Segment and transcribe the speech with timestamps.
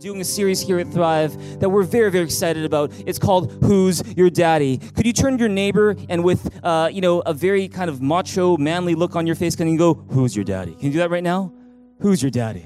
[0.00, 2.90] doing a series here at Thrive that we're very, very excited about.
[3.06, 7.02] It's called "Who's Your Daddy." Could you turn to your neighbor and with, uh, you
[7.02, 10.34] know, a very kind of macho, manly look on your face, can you go, "Who's
[10.34, 10.72] your daddy"?
[10.72, 11.52] Can you do that right now?
[12.00, 12.64] Who's your daddy?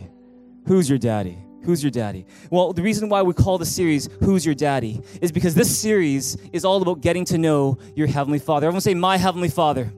[0.67, 1.37] Who's your daddy?
[1.65, 2.25] Who's your daddy?
[2.51, 6.37] Well, the reason why we call the series Who's Your Daddy is because this series
[6.53, 8.67] is all about getting to know your Heavenly Father.
[8.67, 9.91] Everyone say, My Heavenly Father.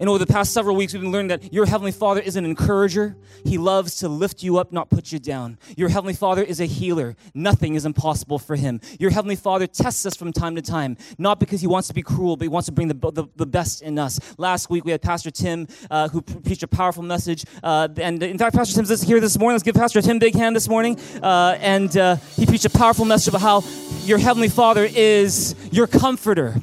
[0.00, 2.46] And over the past several weeks, we've been learning that your Heavenly Father is an
[2.46, 3.16] encourager.
[3.44, 5.58] He loves to lift you up, not put you down.
[5.76, 7.16] Your Heavenly Father is a healer.
[7.34, 8.80] Nothing is impossible for Him.
[8.98, 12.00] Your Heavenly Father tests us from time to time, not because He wants to be
[12.00, 14.18] cruel, but He wants to bring the, the, the best in us.
[14.38, 17.44] Last week, we had Pastor Tim uh, who preached a powerful message.
[17.62, 19.56] Uh, and in fact, Pastor Tim's here this morning.
[19.56, 20.98] Let's give Pastor Tim a big hand this morning.
[21.22, 23.64] Uh, and uh, he preached a powerful message about how
[24.04, 26.54] your Heavenly Father is your comforter.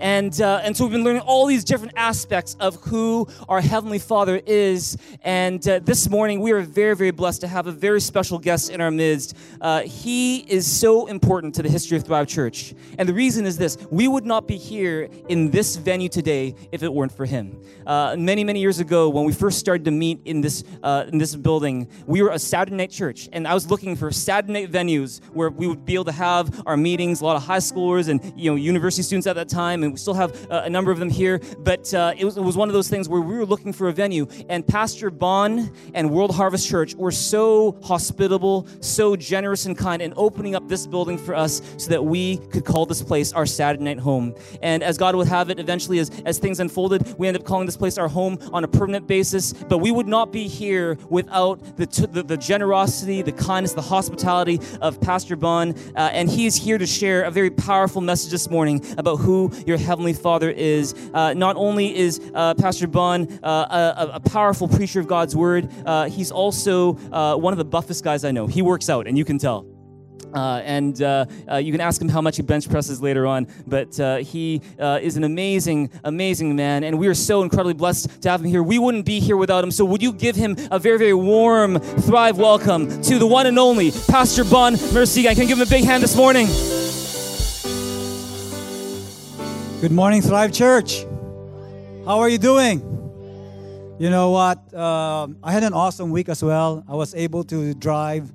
[0.00, 3.98] And, uh, and so we've been learning all these different aspects of who our Heavenly
[3.98, 4.96] Father is.
[5.22, 8.70] And uh, this morning, we are very, very blessed to have a very special guest
[8.70, 9.36] in our midst.
[9.60, 12.74] Uh, he is so important to the history of Thrive Church.
[12.96, 16.82] And the reason is this we would not be here in this venue today if
[16.82, 17.62] it weren't for him.
[17.86, 21.18] Uh, many, many years ago, when we first started to meet in this, uh, in
[21.18, 23.28] this building, we were a Saturday night church.
[23.34, 26.62] And I was looking for Saturday night venues where we would be able to have
[26.66, 29.82] our meetings, a lot of high schoolers and you know, university students at that time.
[29.82, 31.40] And we still have uh, a number of them here.
[31.58, 33.88] But uh, it, was, it was one of those things where we were looking for
[33.88, 39.76] a venue, and Pastor Bon and World Harvest Church were so hospitable, so generous and
[39.76, 43.32] kind, in opening up this building for us so that we could call this place
[43.32, 44.34] our Saturday night home.
[44.62, 47.66] And as God would have it, eventually, as, as things unfolded, we ended up calling
[47.66, 49.52] this place our home on a permanent basis.
[49.52, 53.82] But we would not be here without the, t- the, the, generosity, the kindness, the
[53.82, 55.74] hospitality of Pastor Bon.
[55.96, 59.52] Uh, and he is here to share a very powerful message this morning about who
[59.66, 60.94] your Heavenly Father is.
[61.12, 65.68] Uh, not only is uh, Pastor Bon uh, a, a, powerful preacher of God's Word,
[65.84, 68.46] uh, he's also uh, one of the buffest guys I know.
[68.46, 69.66] He works out, and you can tell.
[70.34, 73.48] Uh, and uh, uh, you can ask him how much he bench presses later on.
[73.66, 78.40] But he is an amazing, amazing man, and we are so incredibly blessed to have
[78.40, 78.62] him here.
[78.62, 79.70] We wouldn't be here without him.
[79.70, 83.58] So, would you give him a very, very warm, thrive welcome to the one and
[83.58, 86.46] only Pastor Bon Marasigan you give him a big hand this morning.
[89.80, 91.06] Good morning, Thrive Church.
[92.04, 92.80] How are you doing?
[93.98, 94.74] You know what?
[94.74, 96.84] Uh, I had an awesome week as well.
[96.86, 98.30] I was able to drive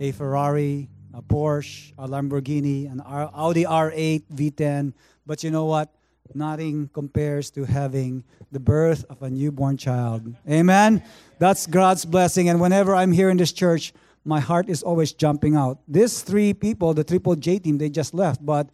[0.00, 4.92] a Ferrari, a Porsche, a Lamborghini, an Audi R8 V10.
[5.24, 5.94] But you know what?
[6.34, 10.34] Nothing compares to having the birth of a newborn child.
[10.50, 11.04] Amen?
[11.38, 12.48] That's God's blessing.
[12.48, 13.92] And whenever I'm here in this church,
[14.24, 15.78] my heart is always jumping out.
[15.86, 18.44] These three people, the Triple J team, they just left.
[18.44, 18.68] But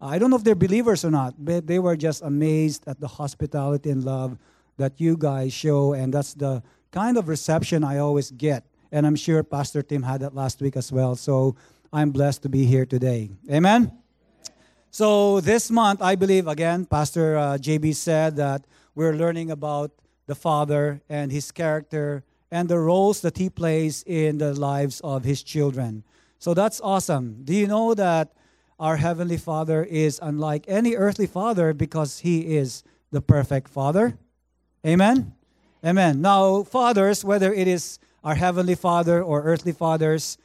[0.00, 3.08] I don't know if they're believers or not, but they were just amazed at the
[3.08, 4.38] hospitality and love
[4.78, 5.92] that you guys show.
[5.92, 8.64] And that's the kind of reception I always get.
[8.90, 11.16] And I'm sure Pastor Tim had that last week as well.
[11.16, 11.54] So
[11.92, 13.30] I'm blessed to be here today.
[13.50, 13.92] Amen?
[14.90, 19.92] So this month, I believe, again, Pastor uh, JB said that we're learning about
[20.26, 25.24] the Father and his character and the roles that he plays in the lives of
[25.24, 26.02] his children.
[26.38, 27.42] So that's awesome.
[27.44, 28.32] Do you know that
[28.80, 34.18] our Heavenly Father is unlike any earthly father because He is the perfect Father.
[34.86, 35.34] Amen?
[35.84, 36.22] Amen.
[36.22, 40.38] Now, fathers, whether it is our Heavenly Father or earthly fathers,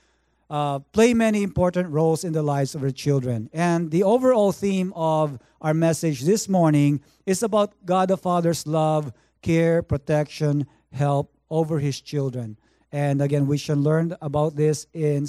[0.50, 3.50] uh, play many important roles in the lives of their children.
[3.54, 9.14] And the overall theme of our message this morning is about God the Father's love,
[9.42, 12.58] care, protection, help over His children.
[12.92, 15.26] And again, we shall learn about this in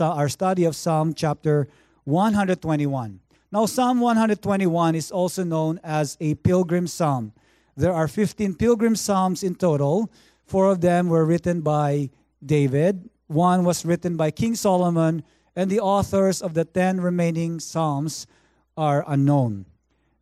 [0.00, 1.68] our study of Psalm chapter
[2.04, 3.20] 121.
[3.50, 7.32] Now, Psalm 121 is also known as a pilgrim psalm.
[7.76, 10.10] There are 15 pilgrim psalms in total.
[10.44, 12.10] Four of them were written by
[12.44, 15.24] David, one was written by King Solomon,
[15.56, 18.26] and the authors of the 10 remaining psalms
[18.76, 19.66] are unknown.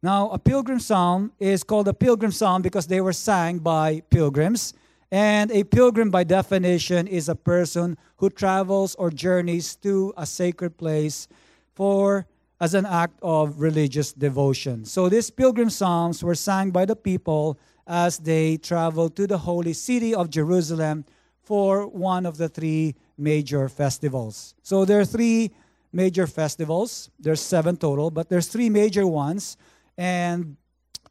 [0.02, 4.74] Now, a pilgrim psalm is called a pilgrim psalm because they were sang by pilgrims.
[5.10, 10.76] And a pilgrim, by definition, is a person who travels or journeys to a sacred
[10.76, 11.28] place
[11.74, 12.26] for
[12.60, 14.84] as an act of religious devotion.
[14.84, 19.72] So these pilgrim psalms were sung by the people as they traveled to the holy
[19.72, 21.04] city of Jerusalem
[21.42, 24.54] for one of the three major festivals.
[24.62, 25.50] So there are three
[25.92, 27.10] major festivals.
[27.18, 29.56] There's seven total, but there's three major ones,
[29.98, 30.56] and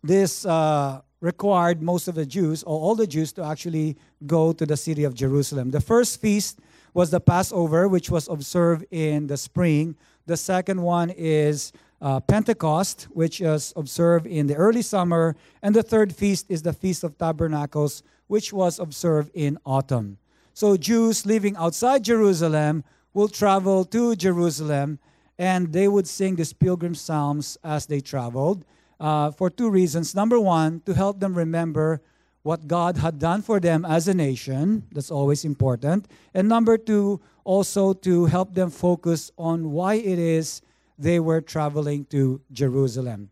[0.02, 4.66] this uh, required most of the Jews, or all the Jews, to actually go to
[4.66, 5.72] the city of Jerusalem.
[5.72, 6.60] The first feast
[6.94, 9.96] was the Passover, which was observed in the spring
[10.26, 11.72] the second one is
[12.02, 15.36] uh, Pentecost, which is observed in the early summer.
[15.62, 20.18] And the third feast is the Feast of Tabernacles, which was observed in autumn.
[20.54, 22.84] So Jews living outside Jerusalem
[23.14, 25.00] will travel to Jerusalem
[25.38, 28.64] and they would sing these pilgrim psalms as they traveled
[29.00, 30.14] uh, for two reasons.
[30.14, 32.02] Number one, to help them remember
[32.44, 34.88] what God had done for them as a nation.
[34.92, 36.08] That's always important.
[36.34, 40.62] And number two, also to help them focus on why it is
[40.98, 43.30] they were traveling to Jerusalem.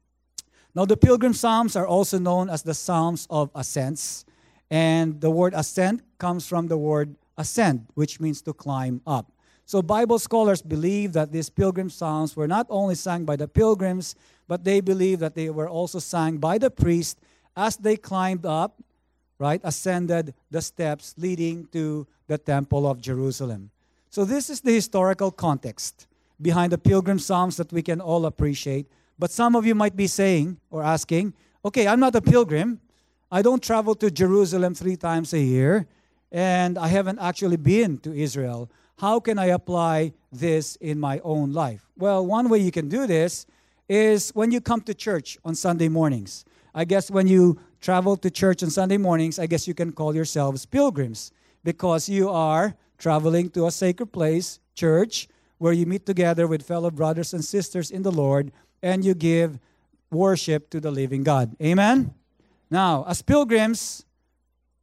[0.76, 4.26] Now, the Pilgrim Psalms are also known as the Psalms of Ascents.
[4.72, 9.32] And the word ascent comes from the word ascend, which means to climb up.
[9.66, 14.16] So, Bible scholars believe that these pilgrim psalms were not only sung by the pilgrims,
[14.48, 17.20] but they believe that they were also sung by the priest
[17.56, 18.82] as they climbed up,
[19.40, 23.72] right, ascended the steps leading to the Temple of Jerusalem.
[24.10, 26.08] So, this is the historical context
[26.42, 28.88] behind the pilgrim psalms that we can all appreciate.
[29.18, 31.34] But some of you might be saying or asking,
[31.66, 32.80] okay, I'm not a pilgrim.
[33.32, 35.88] I don't travel to Jerusalem three times a year,
[36.32, 38.70] and I haven't actually been to Israel.
[38.98, 41.88] How can I apply this in my own life?
[41.98, 43.46] Well, one way you can do this
[43.88, 46.46] is when you come to church on Sunday mornings.
[46.74, 50.16] I guess when you travel to church on Sunday mornings, I guess you can call
[50.16, 51.31] yourselves pilgrims
[51.64, 55.28] because you are traveling to a sacred place, church,
[55.58, 59.60] where you meet together with fellow brothers and sisters in the Lord and you give
[60.12, 61.56] worship to the living God.
[61.62, 62.14] Amen?
[62.70, 64.06] Now, as pilgrims,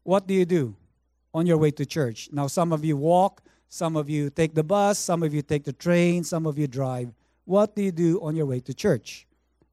[0.02, 0.75] what do you do
[1.32, 2.28] on your way to church?
[2.32, 5.64] Now, some of you walk, some of you take the bus, some of you take
[5.64, 7.12] the train, some of you drive.
[7.44, 9.26] What do you do on your way to church?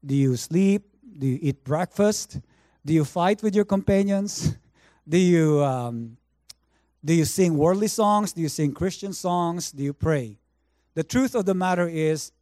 [0.04, 0.82] Do you sleep?
[1.18, 2.40] Do you eat breakfast?
[2.84, 4.56] Do you fight with your companions?
[5.08, 6.16] Do you, um,
[7.04, 8.32] do you sing worldly songs?
[8.32, 9.70] Do you sing Christian songs?
[9.70, 10.38] Do you pray?
[10.94, 12.32] The truth of the matter is,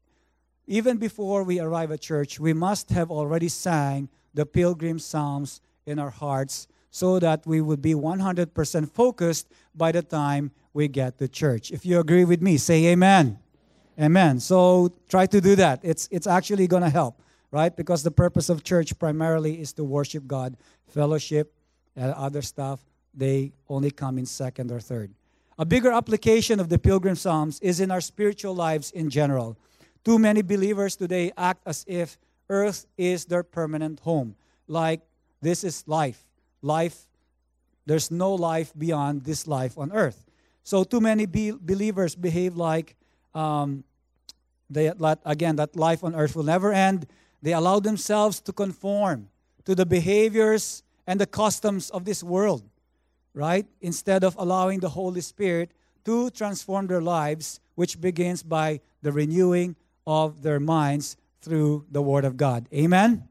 [0.68, 5.98] even before we arrive at church, we must have already sang the pilgrim psalms in
[5.98, 11.26] our hearts so that we would be 100% focused by the time we get to
[11.26, 11.72] church.
[11.72, 13.38] If you agree with me, say amen.
[14.00, 14.38] Amen.
[14.38, 15.80] So try to do that.
[15.82, 17.20] It's, it's actually going to help,
[17.52, 17.76] right?
[17.76, 20.56] Because the purpose of church primarily is to worship God,
[20.88, 21.54] fellowship,
[21.94, 22.80] and other stuff,
[23.14, 25.12] they only come in second or third.
[25.58, 29.56] A bigger application of the Pilgrim Psalms is in our spiritual lives in general.
[30.02, 32.18] Too many believers today act as if
[32.48, 34.34] earth is their permanent home.
[34.66, 35.02] Like
[35.42, 36.24] this is life.
[36.62, 37.06] Life,
[37.84, 40.24] there's no life beyond this life on earth.
[40.64, 42.96] So too many be- believers behave like
[43.34, 43.84] um,
[44.70, 44.90] they
[45.26, 47.06] again that life on earth will never end.
[47.42, 49.28] They allow themselves to conform
[49.64, 52.62] to the behaviors and the customs of this world,
[53.34, 53.66] right?
[53.80, 55.72] Instead of allowing the Holy Spirit
[56.04, 62.24] to transform their lives, which begins by the renewing of their minds through the Word
[62.24, 62.68] of God.
[62.72, 63.28] Amen?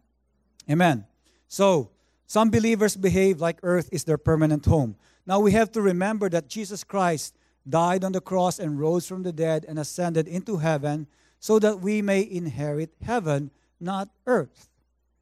[0.69, 1.05] Amen.
[1.47, 1.89] So,
[2.27, 4.95] some believers behave like earth is their permanent home.
[5.25, 7.35] Now, we have to remember that Jesus Christ
[7.67, 11.07] died on the cross and rose from the dead and ascended into heaven
[11.39, 14.69] so that we may inherit heaven, not earth.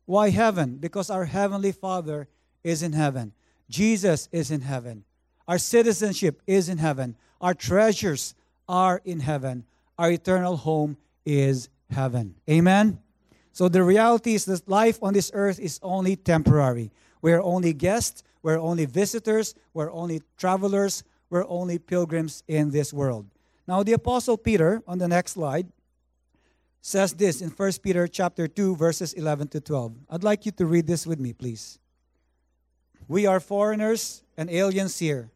[0.05, 0.77] Why heaven?
[0.77, 2.27] Because our Heavenly Father
[2.63, 3.33] is in heaven.
[3.69, 5.03] Jesus is in heaven.
[5.47, 7.15] Our citizenship is in heaven.
[7.41, 8.35] Our treasures
[8.67, 9.65] are in heaven.
[9.97, 12.35] Our eternal home is heaven.
[12.49, 12.99] Amen?
[13.51, 16.91] So the reality is that life on this earth is only temporary.
[17.21, 23.25] We're only guests, we're only visitors, we're only travelers, we're only pilgrims in this world.
[23.67, 25.67] Now the apostle Peter on the next slide
[26.81, 29.93] says this in 1 Peter chapter 2 verses 11 to 12.
[30.09, 31.79] I'd like you to read this with me, please.
[33.07, 35.31] We are foreigners and aliens here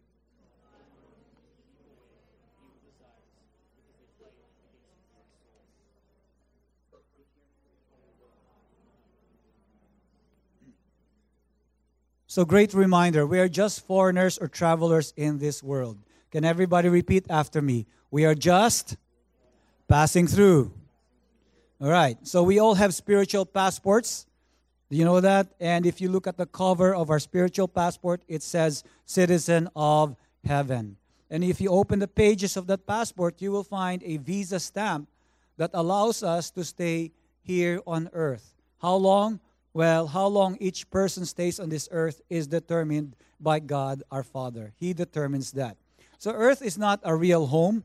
[12.33, 15.99] So, great reminder we are just foreigners or travelers in this world.
[16.31, 17.85] Can everybody repeat after me?
[18.09, 18.97] We are just
[19.87, 20.73] passing through.
[21.83, 24.25] All right, so we all have spiritual passports.
[24.89, 25.47] Do you know that?
[25.59, 30.15] And if you look at the cover of our spiritual passport, it says citizen of
[30.45, 30.95] heaven.
[31.29, 35.09] And if you open the pages of that passport, you will find a visa stamp
[35.57, 37.11] that allows us to stay
[37.41, 38.53] here on earth.
[38.81, 39.41] How long?
[39.73, 44.71] Well, how long each person stays on this earth is determined by God our Father.
[44.77, 45.75] He determines that.
[46.17, 47.83] So, earth is not a real home.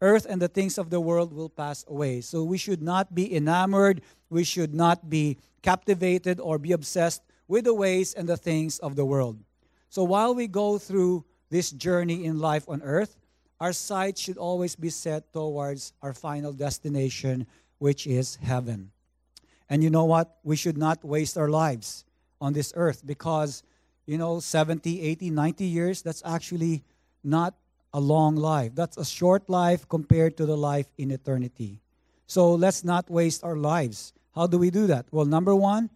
[0.00, 2.20] Earth and the things of the world will pass away.
[2.20, 4.02] So, we should not be enamored.
[4.28, 8.96] We should not be captivated or be obsessed with the ways and the things of
[8.96, 9.38] the world.
[9.88, 13.16] So, while we go through this journey in life on earth,
[13.60, 17.46] our sight should always be set towards our final destination,
[17.78, 18.90] which is heaven.
[19.68, 20.38] And you know what?
[20.44, 22.04] We should not waste our lives
[22.40, 23.62] on this earth because,
[24.04, 26.84] you know, 70, 80, 90 years, that's actually
[27.24, 27.54] not
[27.96, 28.74] a long life.
[28.74, 31.80] That's a short life compared to the life in eternity.
[32.26, 34.12] So let's not waste our lives.
[34.34, 35.06] How do we do that?
[35.10, 35.88] Well, number one,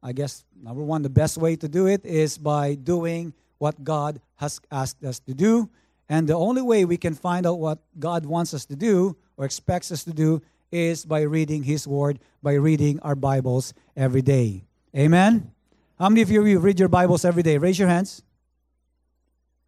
[0.00, 4.20] I guess, number one, the best way to do it is by doing what God
[4.36, 5.68] has asked us to do.
[6.08, 9.44] And the only way we can find out what God wants us to do or
[9.44, 10.40] expects us to do
[10.70, 14.62] is by reading His Word, by reading our Bibles every day.
[14.96, 15.50] Amen?
[15.98, 17.58] How many of you read your Bibles every day?
[17.58, 18.22] Raise your hands.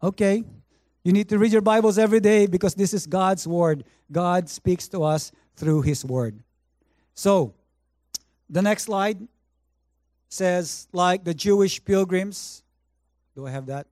[0.01, 0.45] Okay.
[1.03, 3.85] You need to read your Bibles every day because this is God's Word.
[4.11, 6.43] God speaks to us through His Word.
[7.13, 7.53] So,
[8.49, 9.27] the next slide
[10.27, 12.63] says, like the Jewish pilgrims.
[13.35, 13.87] Do I have that?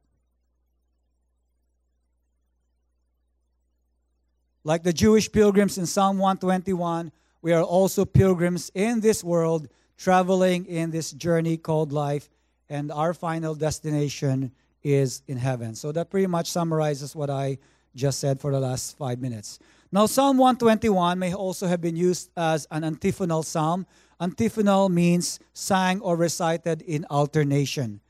[4.64, 10.66] Like the Jewish pilgrims in Psalm 121, we are also pilgrims in this world, traveling
[10.66, 12.28] in this journey called life,
[12.68, 14.52] and our final destination
[14.88, 15.76] is in heaven.
[15.76, 17.58] So that pretty much summarizes what I
[17.96, 19.60] just said for the last five minutes.
[19.92, 23.86] Now, Psalm 121 may also have been used as an antiphonal psalm.
[24.20, 28.02] Antiphonal means sang or recited in alternation.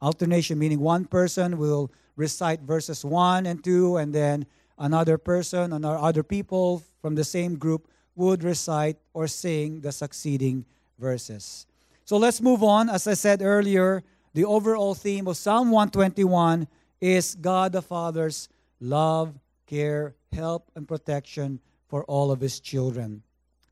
[0.00, 4.46] Alternation meaning one person will recite verses 1 and 2, and then
[4.78, 10.64] another person and other people from the same group would recite or sing the succeeding
[10.98, 11.66] verses.
[12.04, 12.88] So let's move on.
[12.88, 14.02] As I said earlier,
[14.36, 16.68] the overall theme of Psalm 121
[17.00, 18.50] is God the Father's
[18.80, 19.32] love,
[19.66, 23.22] care, help, and protection for all of his children.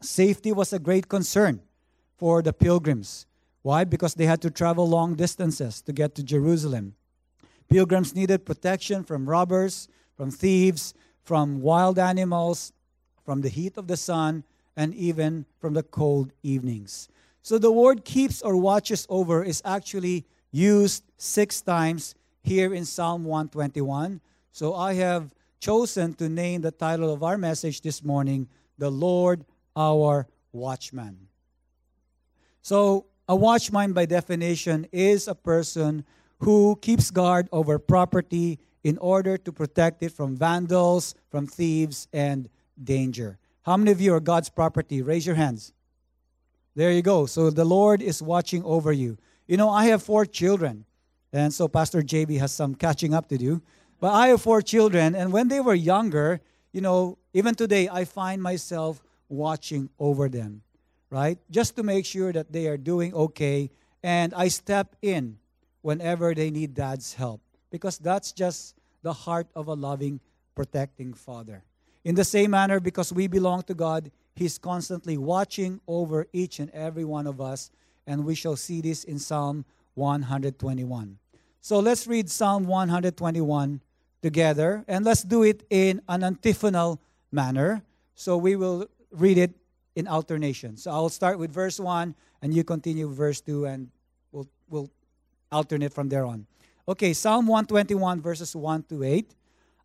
[0.00, 1.60] Safety was a great concern
[2.16, 3.26] for the pilgrims.
[3.60, 3.84] Why?
[3.84, 6.94] Because they had to travel long distances to get to Jerusalem.
[7.68, 10.94] Pilgrims needed protection from robbers, from thieves,
[11.24, 12.72] from wild animals,
[13.22, 14.44] from the heat of the sun,
[14.78, 17.10] and even from the cold evenings.
[17.42, 23.24] So the word keeps or watches over is actually used six times here in Psalm
[23.24, 24.20] 121.
[24.52, 28.46] So I have chosen to name the title of our message this morning,
[28.78, 29.44] The Lord
[29.74, 31.28] Our Watchman.
[32.62, 36.04] So, a watchman, by definition, is a person
[36.38, 42.48] who keeps guard over property in order to protect it from vandals, from thieves, and
[42.82, 43.38] danger.
[43.62, 45.02] How many of you are God's property?
[45.02, 45.72] Raise your hands.
[46.74, 47.26] There you go.
[47.26, 49.16] So the Lord is watching over you.
[49.46, 50.84] You know, I have four children,
[51.32, 53.62] and so Pastor JB has some catching up to do.
[54.00, 56.40] But I have four children, and when they were younger,
[56.72, 60.62] you know, even today, I find myself watching over them,
[61.10, 61.38] right?
[61.50, 63.70] Just to make sure that they are doing okay,
[64.02, 65.38] and I step in
[65.82, 70.20] whenever they need dad's help because that's just the heart of a loving,
[70.54, 71.64] protecting father.
[72.04, 76.70] In the same manner, because we belong to God, He's constantly watching over each and
[76.70, 77.70] every one of us,
[78.06, 81.18] and we shall see this in Psalm 121.
[81.60, 83.80] So let's read Psalm 121
[84.22, 87.82] together, and let's do it in an antiphonal manner.
[88.14, 89.52] So we will read it
[89.96, 90.76] in alternation.
[90.76, 93.90] So I'll start with verse 1, and you continue verse 2, and
[94.32, 94.90] we'll, we'll
[95.50, 96.46] alternate from there on.
[96.86, 99.34] Okay, Psalm 121, verses 1 to 8.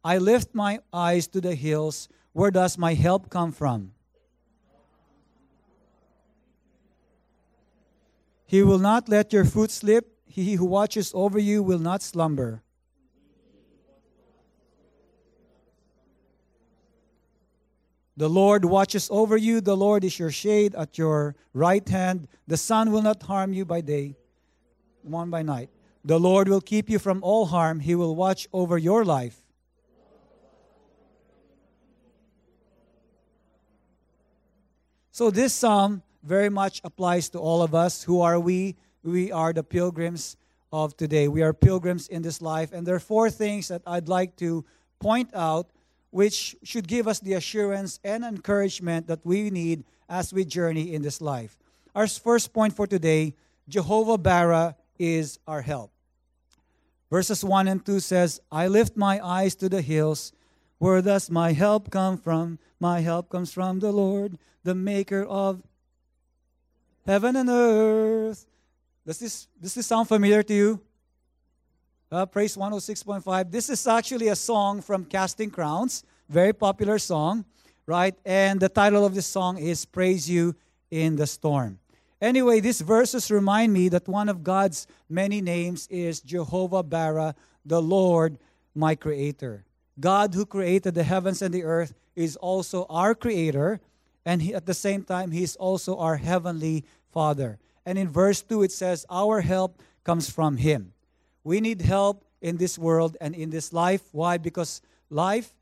[0.03, 2.09] I lift my eyes to the hills.
[2.33, 3.93] Where does my help come from?
[8.49, 10.11] He will not let your foot slip.
[10.25, 12.63] He who watches over you will not slumber.
[18.17, 19.61] The Lord watches over you.
[19.61, 22.27] The Lord is your shade at your right hand.
[22.47, 24.15] The sun will not harm you by day,
[25.03, 25.69] one by night.
[26.03, 27.79] The Lord will keep you from all harm.
[27.81, 29.39] He will watch over your life.
[35.11, 38.03] So, this psalm very much applies to all of us.
[38.03, 38.75] Who are we?
[39.03, 40.37] We are the pilgrims
[40.71, 41.27] of today.
[41.27, 42.71] We are pilgrims in this life.
[42.73, 44.65] And there are four things that I'd like to
[44.99, 45.69] point out
[46.11, 51.01] which should give us the assurance and encouragement that we need as we journey in
[51.01, 51.57] this life.
[51.95, 53.35] Our first point for today
[53.67, 55.91] Jehovah Barah is our help.
[57.11, 60.31] Verses 1 and 2 says, I lift my eyes to the hills.
[60.79, 62.59] Where does my help come from?
[62.79, 65.61] My help comes from the Lord, the maker of
[67.05, 68.45] heaven and earth.
[69.05, 70.81] Does this, does this sound familiar to you?
[72.11, 73.51] Uh, Praise 106.5.
[73.51, 77.45] This is actually a song from Casting Crowns, very popular song,
[77.85, 78.15] right?
[78.25, 80.55] And the title of this song is Praise You
[80.91, 81.79] in the Storm.
[82.21, 87.33] Anyway, these verses remind me that one of God's many names is Jehovah Barah,
[87.65, 88.37] the Lord,
[88.75, 89.63] my creator.
[89.99, 93.79] God, who created the heavens and the earth, is also our creator,
[94.25, 97.57] and he, at the same time, He is also our heavenly Father.
[97.85, 100.93] And in verse 2, it says, Our help comes from Him.
[101.43, 104.03] We need help in this world and in this life.
[104.11, 104.37] Why?
[104.37, 105.53] Because life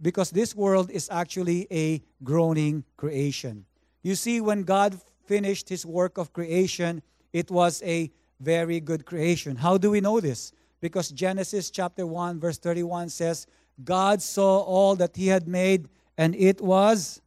[0.00, 3.64] because this world is actually a groaning creation.
[4.02, 9.56] You see, when God finished his work of creation, it was a very good creation.
[9.56, 10.52] How do we know this?
[10.80, 13.46] Because Genesis chapter 1, verse 31 says,
[13.82, 17.20] God saw all that he had made, and it was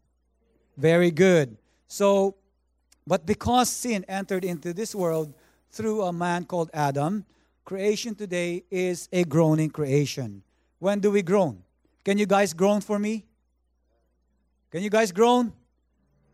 [0.79, 1.57] very good.
[1.87, 2.35] So,
[3.05, 5.33] but because sin entered into this world
[5.71, 7.25] through a man called Adam,
[7.65, 10.41] creation today is a groaning creation.
[10.79, 11.61] When do we groan?
[12.05, 13.25] Can you guys groan for me?
[14.71, 15.51] Can you guys groan?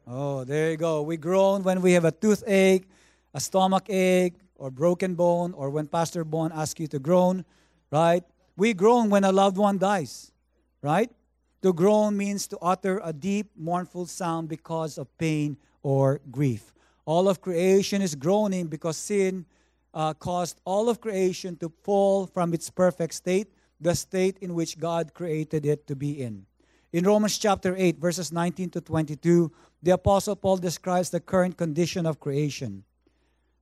[0.07, 1.01] Oh, there you go.
[1.01, 2.87] We groan when we have a toothache,
[3.33, 7.43] a stomach ache, or broken bone, or when Pastor Bon asks you to groan,
[7.91, 8.23] right?
[8.55, 10.31] We groan when a loved one dies,
[10.81, 11.09] right?
[11.65, 16.71] To groan means to utter a deep, mournful sound because of pain or grief.
[17.07, 19.47] All of creation is groaning because sin
[19.91, 23.47] uh, caused all of creation to fall from its perfect state,
[23.81, 26.45] the state in which God created it to be in.
[26.93, 32.05] In Romans chapter 8, verses 19 to 22, the Apostle Paul describes the current condition
[32.05, 32.83] of creation.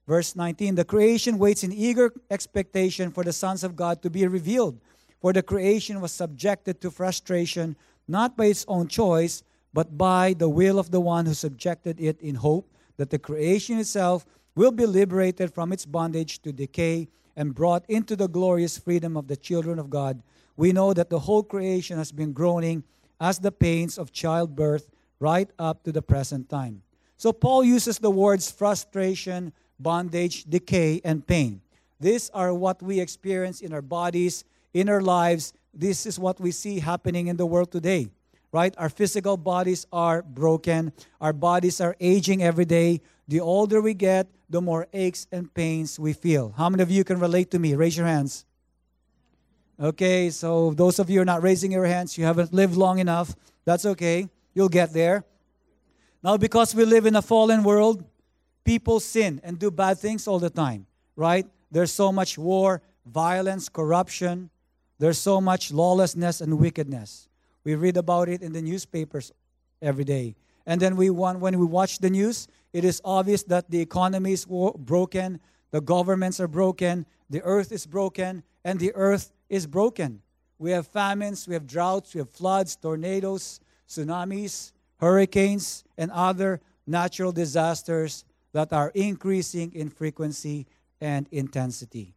[0.05, 4.27] Verse 19 The creation waits in eager expectation for the sons of God to be
[4.27, 4.81] revealed.
[5.22, 9.43] For the creation was subjected to frustration, not by its own choice,
[9.74, 13.79] but by the will of the one who subjected it in hope that the creation
[13.79, 19.17] itself will be liberated from its bondage to decay and brought into the glorious freedom
[19.17, 20.22] of the children of God.
[20.55, 22.83] We know that the whole creation has been groaning
[23.19, 26.83] as the pains of childbirth right up to the present time.
[27.17, 31.62] So Paul uses the words frustration, bondage, decay, and pain.
[32.00, 34.43] These are what we experience in our bodies,
[34.74, 35.53] in our lives.
[35.73, 38.09] This is what we see happening in the world today,
[38.51, 38.73] right?
[38.77, 43.01] Our physical bodies are broken, our bodies are aging every day.
[43.27, 46.53] The older we get, the more aches and pains we feel.
[46.55, 47.73] How many of you can relate to me?
[47.73, 48.45] Raise your hands.
[49.79, 53.36] Okay, so those of you are not raising your hands, you haven't lived long enough.
[53.65, 54.29] That's okay.
[54.53, 55.23] You'll get there.
[56.23, 58.05] Now, because we live in a fallen world,
[58.63, 61.47] people sin and do bad things all the time, right?
[61.71, 64.49] There's so much war, violence, corruption.
[64.99, 67.27] There's so much lawlessness and wickedness.
[67.63, 69.32] We read about it in the newspapers
[69.82, 70.36] every day.
[70.65, 74.34] And then we want, when we watch the news, it is obvious that the economy
[74.34, 75.39] is broken,
[75.71, 80.21] the governments are broken, the earth is broken, and the earth is broken.
[80.58, 87.32] We have famines, we have droughts, we have floods, tornadoes, tsunamis, hurricanes, and other natural
[87.32, 90.67] disasters that are increasing in frequency
[91.01, 92.15] and intensity.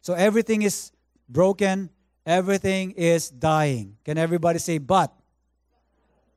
[0.00, 0.92] So everything is
[1.28, 1.90] broken,
[2.26, 3.96] everything is dying.
[4.04, 5.12] Can everybody say, but?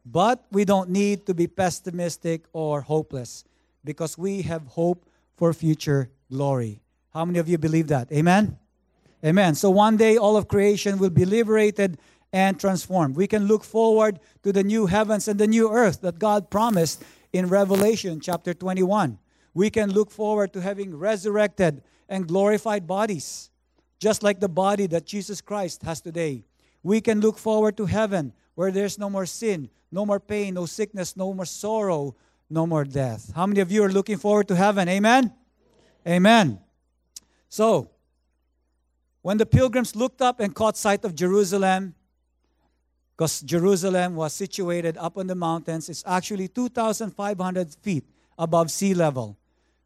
[0.06, 3.44] But we don't need to be pessimistic or hopeless
[3.84, 6.82] because we have hope for future glory.
[7.14, 8.12] How many of you believe that?
[8.12, 8.58] Amen?
[9.24, 9.56] Amen.
[9.56, 11.98] So one day all of creation will be liberated
[12.32, 13.16] and transformed.
[13.16, 17.04] We can look forward to the new heavens and the new earth that God promised
[17.32, 19.18] in Revelation chapter 21.
[19.54, 23.50] We can look forward to having resurrected and glorified bodies,
[24.06, 26.44] just like the body that Jesus Christ has today.
[26.84, 30.68] We can look forward to heaven where there's no more sin, no more pain, no
[30.68, 32.16] sickness, no more sorrow,
[32.48, 33.32] no more death.
[33.34, 34.88] How many of you are looking forward to heaven?
[34.90, 35.34] Amen?
[36.08, 36.60] Amen.
[37.50, 37.90] So,
[39.24, 41.96] when the pilgrims looked up and caught sight of Jerusalem,
[43.18, 48.06] because Jerusalem was situated up on the mountains, it's actually 2,500 feet
[48.38, 49.36] above sea level.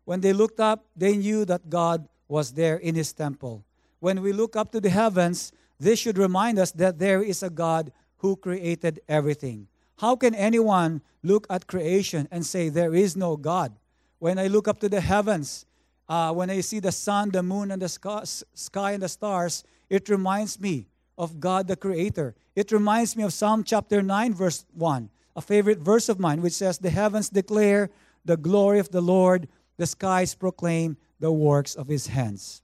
[0.04, 3.64] When they looked up, they knew that God was there in his temple.
[4.00, 7.50] When we look up to the heavens, this should remind us that there is a
[7.50, 9.68] God who created everything.
[9.98, 13.76] How can anyone look at creation and say there is no God?
[14.20, 15.66] When I look up to the heavens,
[16.08, 20.10] uh, when I see the sun, the moon, and the sky and the stars, it
[20.10, 22.36] reminds me of God the Creator.
[22.56, 26.54] It reminds me of Psalm chapter 9, verse 1, a favorite verse of mine, which
[26.54, 27.90] says, The heavens declare
[28.26, 32.62] the glory of the Lord, the skies proclaim the works of his hands.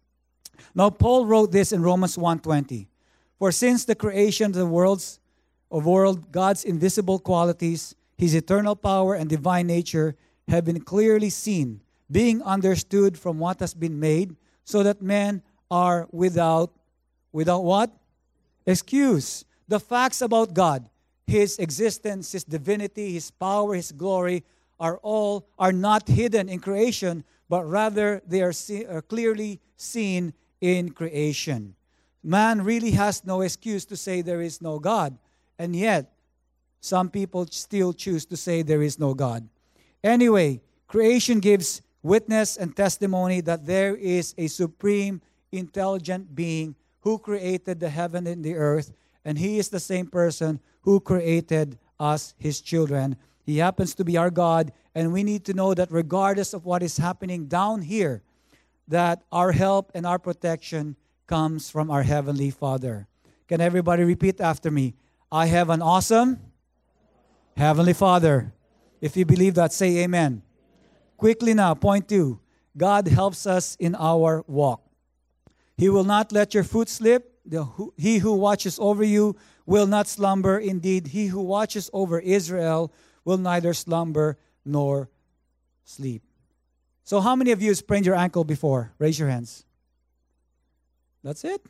[0.74, 2.88] Now, Paul wrote this in Romans 1:20.
[3.38, 5.20] For since the creation of the worlds,
[5.72, 10.16] of world, God's invisible qualities, his eternal power and divine nature
[10.48, 16.08] have been clearly seen, being understood from what has been made, so that men are
[16.12, 16.72] without
[17.32, 17.92] without what?
[18.66, 19.44] Excuse.
[19.68, 20.90] The facts about God,
[21.28, 24.44] his existence, his divinity, his power, his glory
[24.80, 30.34] are all are not hidden in creation, but rather they are, see, are clearly seen
[30.62, 31.76] in creation.
[32.24, 35.18] Man really has no excuse to say there is no God
[35.58, 36.12] and yet,
[36.82, 39.48] some people still choose to say there is no God.
[40.04, 47.80] Anyway, creation gives witness and testimony that there is a supreme, intelligent being who created
[47.80, 48.92] the heaven and the earth
[49.24, 53.16] and He is the same person who created us, His children.
[53.44, 56.84] He happens to be our God, and we need to know that regardless of what
[56.84, 58.22] is happening down here,
[58.88, 60.96] that our help and our protection
[61.28, 63.08] comes from our Heavenly Father.
[63.48, 64.96] Can everybody repeat after me?
[65.32, 66.40] I have an awesome
[67.58, 68.54] Heavenly Father.
[69.02, 70.44] If you believe that, say amen.
[71.18, 72.40] Quickly now, point two
[72.78, 74.82] God helps us in our walk.
[75.78, 77.32] He will not let your foot slip.
[77.46, 77.68] The,
[77.98, 80.58] he who watches over you will not slumber.
[80.58, 82.92] Indeed, he who watches over Israel
[83.24, 85.10] will neither slumber nor
[85.84, 86.24] sleep.
[87.06, 88.92] So, how many of you sprained your ankle before?
[88.98, 89.64] Raise your hands.
[91.24, 91.62] That's it.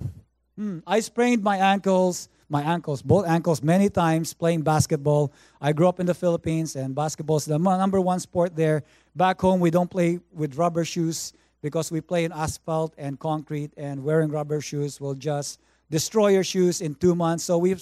[0.57, 0.79] Hmm.
[0.87, 5.33] I sprained my ankles, my ankles, both ankles, many times playing basketball.
[5.59, 8.83] I grew up in the Philippines, and basketball is the number one sport there.
[9.13, 13.73] Back home, we don't play with rubber shoes because we play in asphalt and concrete,
[13.75, 15.59] and wearing rubber shoes will just
[15.91, 17.43] destroy your shoes in two months.
[17.43, 17.75] So we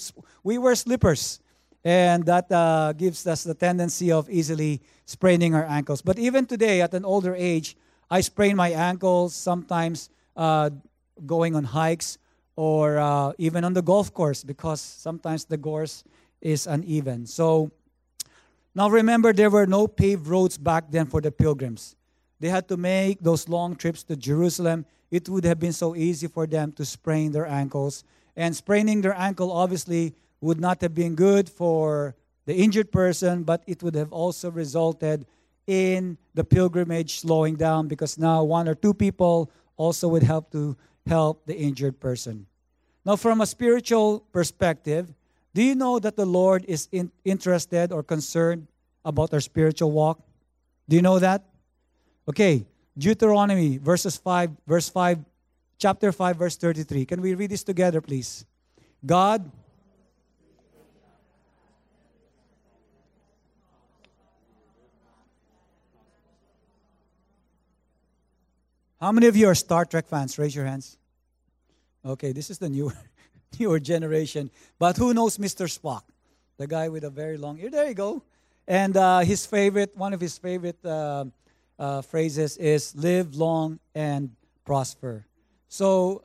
[0.44, 1.39] we wear slippers,
[1.84, 6.02] and that uh, gives us the tendency of easily spraining our ankles.
[6.02, 7.76] But even today, at an older age,
[8.10, 10.69] I sprain my ankles sometimes uh,
[11.26, 12.17] going on hikes
[12.56, 16.04] or uh, even on the golf course because sometimes the course
[16.41, 17.26] is uneven.
[17.26, 17.72] So
[18.76, 21.96] now remember, there were no paved roads back then for the pilgrims.
[22.39, 24.86] They had to make those long trips to Jerusalem.
[25.12, 28.04] It would have been so easy for them to sprain their ankles.
[28.36, 33.63] And spraining their ankle obviously would not have been good for the injured person, but
[33.65, 35.25] it would have also resulted
[35.67, 40.75] in the pilgrimage slowing down because now one or two people also would help to
[41.08, 42.45] help the injured person.
[43.06, 45.13] Now, from a spiritual perspective,
[45.53, 48.67] do you know that the Lord is in, interested or concerned
[49.06, 50.19] about our spiritual walk?
[50.89, 51.43] Do you know that?
[52.27, 52.65] Okay,
[52.97, 55.19] Deuteronomy verses 5, verse 5,
[55.77, 57.06] chapter 5, verse 33.
[57.06, 58.45] Can we read this together, please?
[59.06, 59.49] God
[69.04, 70.39] How many of you are Star Trek fans?
[70.39, 70.98] Raise your hands.
[72.06, 72.94] Okay, this is the newer,
[73.60, 74.50] newer generation.
[74.80, 75.68] But who knows Mr.
[75.68, 76.04] Spock?
[76.56, 77.70] The guy with a very long ear.
[77.70, 78.24] There you go.
[78.66, 81.26] And uh, his favorite, one of his favorite uh,
[81.78, 84.32] uh, phrases is live long and
[84.63, 85.26] prosper.
[85.68, 86.24] So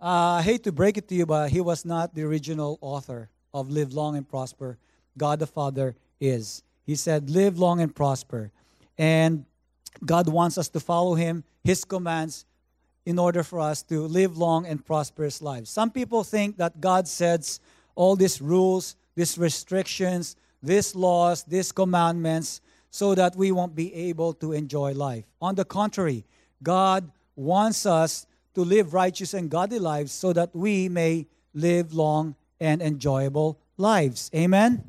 [0.00, 3.28] uh, I hate to break it to you, but he was not the original author
[3.52, 4.78] of Live Long and Prosper.
[5.18, 6.62] God the Father is.
[6.86, 8.52] He said, Live long and prosper.
[8.96, 9.44] And
[10.04, 12.44] God wants us to follow Him, His commands,
[13.06, 15.70] in order for us to live long and prosperous lives.
[15.70, 17.60] Some people think that God sets
[17.94, 22.60] all these rules, these restrictions, these laws, these commandments,
[22.90, 25.24] so that we won't be able to enjoy life.
[25.40, 26.24] On the contrary,
[26.62, 32.34] God wants us to live righteous and godly lives so that we may live long
[32.58, 34.30] and enjoyable lives.
[34.34, 34.84] Amen?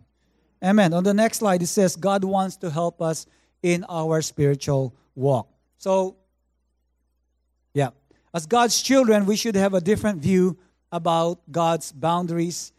[0.63, 0.93] Amen.
[0.93, 3.25] On the next slide, it says God wants to help us
[3.63, 5.47] in our spiritual walk.
[5.77, 6.15] So,
[7.73, 7.89] yeah,
[8.33, 10.57] as God's children, we should have a different view
[10.91, 12.73] about God's boundaries.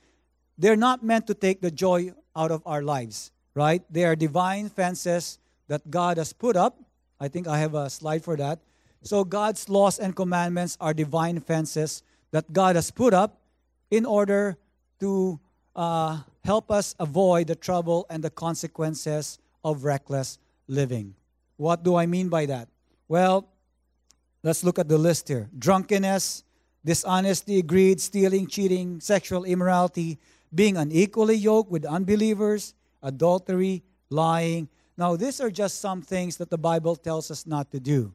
[0.59, 3.83] They're not meant to take the joy out of our lives, right?
[3.91, 6.79] They are divine fences that God has put up.
[7.21, 8.59] I think I have a slide for that.
[9.03, 13.41] So, God's laws and commandments are divine fences that God has put up
[13.91, 14.57] in order
[15.01, 15.39] to
[15.75, 21.15] uh, help us avoid the trouble and the consequences of reckless living.
[21.57, 22.69] What do I mean by that?
[23.09, 23.49] Well,
[24.43, 26.45] let's look at the list here drunkenness,
[26.85, 30.19] dishonesty, greed, stealing, cheating, sexual immorality,
[30.55, 34.69] being unequally yoked with unbelievers, adultery, lying.
[34.97, 38.15] Now, these are just some things that the Bible tells us not to do.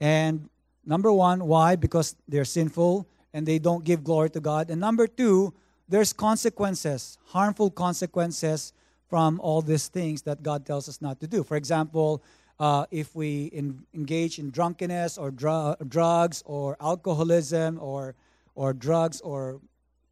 [0.00, 0.48] And
[0.84, 1.76] number one, why?
[1.76, 4.70] Because they're sinful and they don't give glory to God.
[4.70, 5.52] And number two,
[5.88, 8.72] there's consequences, harmful consequences
[9.08, 11.44] from all these things that God tells us not to do.
[11.44, 12.22] For example,
[12.58, 18.14] uh, if we in, engage in drunkenness or dr- drugs or alcoholism or,
[18.54, 19.60] or drugs or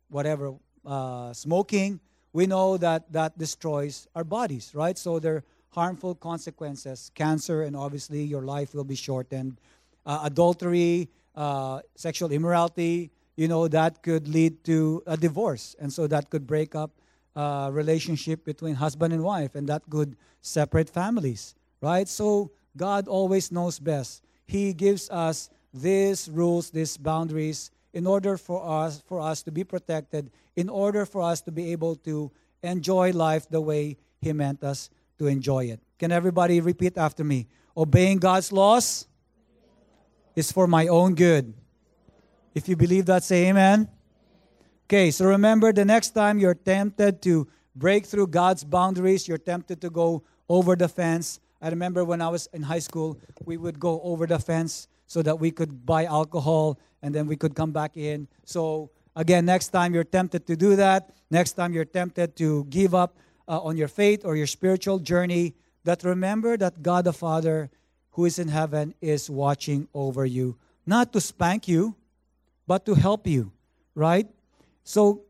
[0.08, 0.54] whatever,
[0.84, 2.00] uh, smoking,
[2.32, 4.98] we know that that destroys our bodies, right?
[4.98, 9.58] So there are harmful consequences, cancer, and obviously your life will be shortened.
[10.04, 15.74] Uh, adultery, uh, sexual immorality, you know, that could lead to a divorce.
[15.80, 16.90] And so that could break up
[17.36, 22.08] uh, relationship between husband and wife, and that could separate families, right?
[22.08, 24.22] So God always knows best.
[24.46, 29.64] He gives us these rules, these boundaries, in order for us for us to be
[29.64, 32.30] protected, in order for us to be able to
[32.62, 35.80] enjoy life the way He meant us to enjoy it.
[35.98, 37.46] Can everybody repeat after me?
[37.76, 39.06] Obeying God's laws
[40.34, 41.54] is for my own good.
[42.54, 43.88] If you believe that, say amen.
[44.86, 49.80] Okay, so remember the next time you're tempted to break through God's boundaries, you're tempted
[49.80, 51.40] to go over the fence.
[51.62, 55.22] I remember when I was in high school, we would go over the fence so
[55.22, 58.28] that we could buy alcohol and then we could come back in.
[58.44, 62.94] So, again, next time you're tempted to do that, next time you're tempted to give
[62.94, 63.16] up
[63.48, 67.70] uh, on your faith or your spiritual journey, that remember that God the Father
[68.12, 71.96] who is in heaven is watching over you, not to spank you,
[72.66, 73.50] but to help you,
[73.94, 74.28] right?
[74.84, 75.22] So,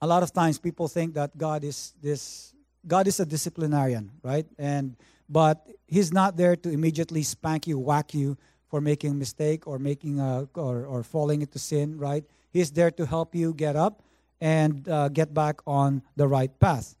[0.00, 2.54] a lot of times people think that God is this
[2.86, 4.46] God is a disciplinarian, right?
[4.58, 4.96] And
[5.28, 8.36] but he's not there to immediately spank you, whack you
[8.68, 12.24] for making a mistake or making a, or, or falling into sin, right?
[12.50, 14.02] He's there to help you get up
[14.40, 16.96] and uh, get back on the right path.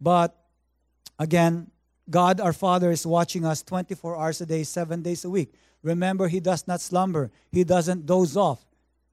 [0.00, 0.36] But
[1.18, 1.70] again,
[2.10, 5.54] God our Father is watching us 24 hours a day, seven days a week.
[5.82, 8.64] Remember, He does not slumber, He doesn't doze off,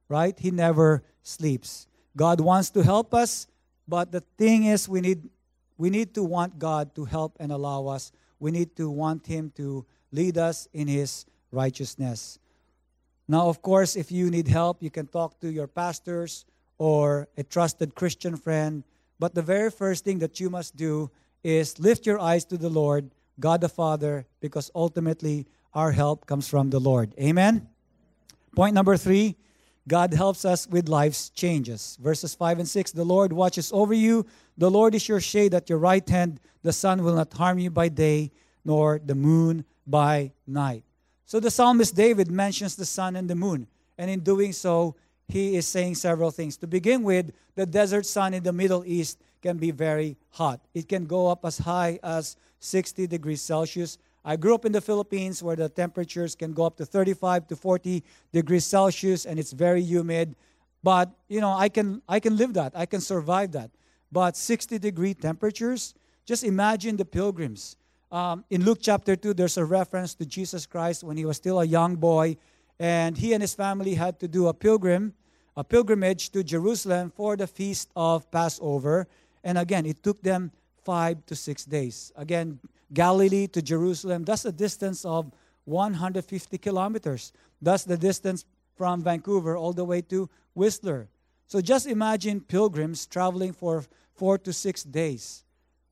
[0.10, 0.38] right?
[0.38, 1.88] He never sleeps.
[2.16, 3.48] God wants to help us,
[3.88, 5.30] but the thing is, we need,
[5.78, 8.12] we need to want God to help and allow us.
[8.40, 12.40] We need to want Him to lead us in His righteousness.
[13.28, 16.46] Now, of course, if you need help, you can talk to your pastors
[16.78, 18.84] or a trusted Christian friend.
[19.20, 21.12] But the very first thing that you must do
[21.44, 26.48] is lift your eyes to the Lord, God the Father, because ultimately our help comes
[26.48, 27.14] from the Lord.
[27.20, 27.68] Amen?
[28.56, 29.36] Point number three
[29.90, 31.98] God helps us with life's changes.
[32.00, 34.26] Verses 5 and 6 The Lord watches over you.
[34.58, 36.40] The Lord is your shade at your right hand.
[36.62, 38.32] The sun will not harm you by day,
[38.64, 40.84] nor the moon by night.
[41.26, 43.68] So the psalmist David mentions the sun and the moon.
[43.98, 44.96] And in doing so,
[45.28, 46.58] he is saying several things.
[46.58, 50.60] To begin with, the desert sun in the Middle East can be very hot.
[50.74, 53.98] It can go up as high as 60 degrees Celsius.
[54.24, 57.56] I grew up in the Philippines where the temperatures can go up to 35 to
[57.56, 58.04] 40
[58.34, 60.36] degrees Celsius and it's very humid.
[60.84, 62.74] But, you know, I can I can live that.
[62.76, 63.72] I can survive that.
[64.12, 65.94] But 60 degree temperatures,
[66.26, 67.76] just imagine the pilgrims.
[68.12, 71.60] Um, in Luke chapter 2, there's a reference to Jesus Christ when he was still
[71.60, 72.38] a young boy,
[72.80, 75.14] and he and his family had to do a pilgrim,
[75.56, 79.08] a pilgrimage to Jerusalem for the feast of Passover.
[79.44, 80.52] And again, it took them
[80.84, 82.12] five to six days.
[82.16, 82.60] Again,
[82.94, 85.32] Galilee to Jerusalem, that's a distance of
[85.66, 87.32] 150 kilometers.
[87.62, 91.10] That's the distance from Vancouver all the way to Whistler.
[91.48, 95.44] So just imagine pilgrims traveling for four to six days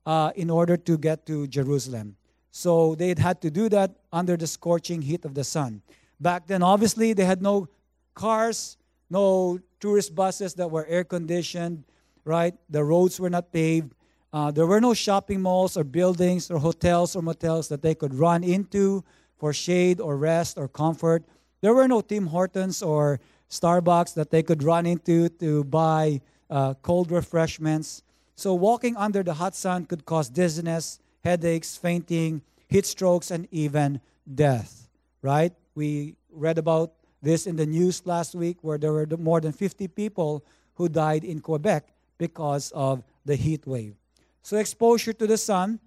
[0.06, 2.16] uh, in order to get to Jerusalem.
[2.50, 5.82] So they had to do that under the scorching heat of the sun.
[6.20, 7.68] Back then, obviously, they had no
[8.14, 8.76] cars,
[9.10, 11.84] no tourist buses that were air conditioned,
[12.24, 12.54] right?
[12.68, 13.94] The roads were not paved.
[14.32, 18.14] Uh, there were no shopping malls or buildings or hotels or motels that they could
[18.14, 19.02] run into
[19.38, 21.24] for shade or rest or comfort.
[21.60, 26.74] There were no Tim Hortons or Starbucks that they could run into to buy uh,
[26.82, 28.02] cold refreshments.
[28.36, 34.00] So, walking under the hot sun could cause dizziness, headaches, fainting, heat strokes, and even
[34.32, 34.88] death,
[35.22, 35.52] right?
[35.74, 39.88] We read about this in the news last week where there were more than 50
[39.88, 41.88] people who died in Quebec
[42.18, 43.96] because of the heat wave.
[44.42, 45.80] So exposure to the sun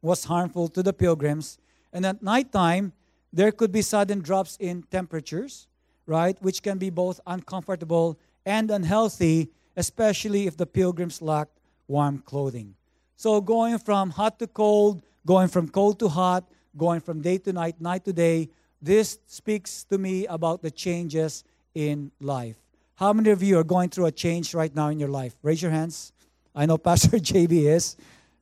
[0.00, 1.58] was harmful to the pilgrims.
[1.92, 2.92] And at nighttime,
[3.32, 5.68] there could be sudden drops in temperatures,
[6.06, 12.74] right, which can be both uncomfortable and unhealthy, especially if the pilgrims lacked warm clothing.
[13.16, 16.44] So going from hot to cold, going from cold to hot,
[16.76, 21.44] going from day to night, night to day, this speaks to me about the changes
[21.74, 22.56] in life.
[22.96, 25.36] How many of you are going through a change right now in your life?
[25.42, 26.12] Raise your hands.
[26.54, 27.96] I know Pastor JB is.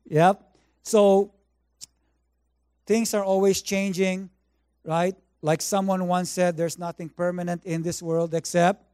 [0.08, 0.42] Yep.
[0.82, 1.32] So
[2.86, 4.30] things are always changing,
[4.84, 5.14] right?
[5.42, 8.84] Like someone once said, there's nothing permanent in this world except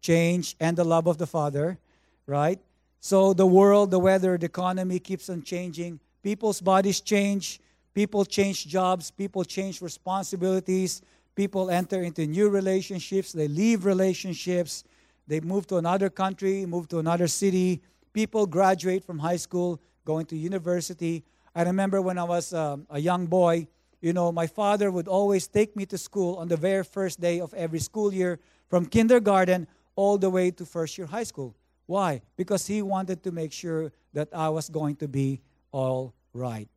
[0.00, 1.78] change and the love of the Father,
[2.26, 2.60] right?
[3.00, 6.00] So the world, the weather, the economy keeps on changing.
[6.22, 7.60] People's bodies change.
[7.94, 9.10] People change jobs.
[9.10, 11.02] People change responsibilities.
[11.34, 13.32] People enter into new relationships.
[13.32, 14.84] They leave relationships.
[15.26, 17.80] They move to another country, move to another city
[18.14, 21.24] people graduate from high school, going to university.
[21.54, 23.66] I remember when I was um, a young boy,
[24.00, 27.40] you know, my father would always take me to school on the very first day
[27.40, 31.54] of every school year from kindergarten all the way to first year high school.
[31.86, 32.22] Why?
[32.36, 35.40] Because he wanted to make sure that I was going to be
[35.72, 36.68] all right.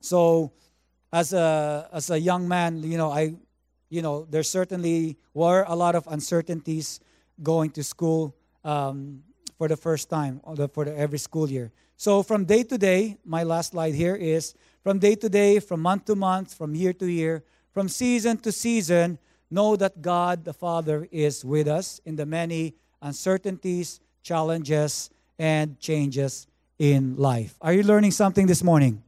[0.00, 0.52] So,
[1.12, 3.36] as a as a young man, you know, I,
[3.88, 7.00] you know, there certainly were a lot of uncertainties
[7.42, 8.34] going to school.
[8.64, 9.22] Um,
[9.64, 11.72] for the first time uh, for the, every school year.
[11.96, 15.80] So from day to day, my last slide here is from day to day, from
[15.80, 19.18] month to month, from year to year, from season to season,
[19.50, 26.46] know that God the Father is with us in the many uncertainties, challenges, and changes
[26.78, 27.56] in life.
[27.62, 29.02] Are you learning something this morning?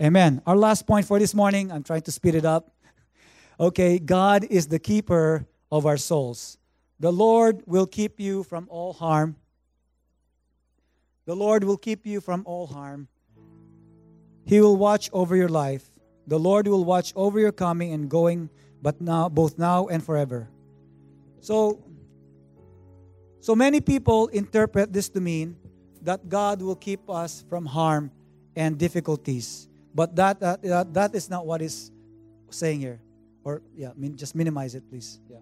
[0.00, 0.40] Amen.
[0.46, 2.72] Our last point for this morning, I'm trying to speed it up.
[3.60, 6.56] Okay, God is the keeper of our souls.
[6.98, 9.36] The Lord will keep you from all harm.
[11.30, 13.06] The Lord will keep you from all harm.
[14.46, 15.88] He will watch over your life.
[16.26, 18.50] The Lord will watch over your coming and going,
[18.82, 20.50] but now both now and forever.
[21.38, 21.84] So
[23.38, 25.54] so many people interpret this to mean
[26.02, 28.10] that God will keep us from harm
[28.56, 29.68] and difficulties.
[29.94, 31.92] But that, that, that, that is not what is
[32.50, 32.98] saying here.
[33.44, 35.20] Or, yeah, min, just minimize it, please.
[35.30, 35.38] Yeah.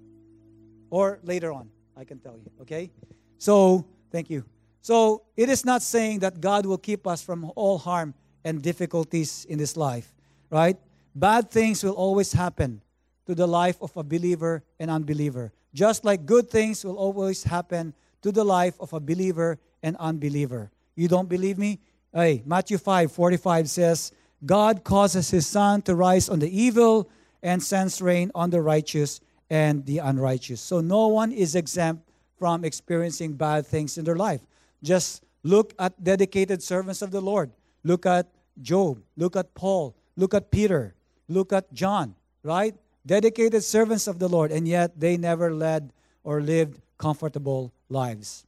[0.90, 2.90] Or later on, I can tell you, okay?
[3.38, 4.44] So, thank you.
[4.80, 8.14] So, it is not saying that God will keep us from all harm
[8.44, 10.14] and difficulties in this life,
[10.50, 10.76] right?
[11.14, 12.80] Bad things will always happen
[13.26, 15.52] to the life of a believer and unbeliever.
[15.74, 20.70] Just like good things will always happen to the life of a believer and unbeliever.
[20.96, 21.80] You don't believe me?
[22.12, 24.12] Hey, Matthew 5 45 says,
[24.44, 27.10] God causes his sun to rise on the evil
[27.42, 30.60] and sends rain on the righteous and the unrighteous.
[30.60, 34.40] So no one is exempt from experiencing bad things in their life.
[34.82, 37.50] Just look at dedicated servants of the Lord.
[37.84, 38.28] Look at
[38.60, 39.02] Job.
[39.16, 39.94] Look at Paul.
[40.16, 40.94] Look at Peter.
[41.28, 42.74] Look at John, right?
[43.04, 45.92] Dedicated servants of the Lord, and yet they never led
[46.24, 48.44] or lived comfortable lives.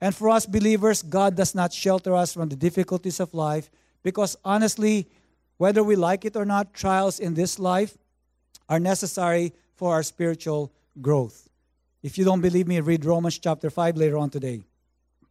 [0.00, 3.68] And for us believers, God does not shelter us from the difficulties of life
[4.02, 5.08] because honestly,
[5.56, 7.98] whether we like it or not, trials in this life
[8.68, 11.48] are necessary for our spiritual growth.
[12.02, 14.62] If you don't believe me, read Romans chapter 5 later on today.